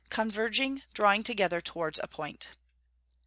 [0.09, 2.49] Converging, drawing together towards a point.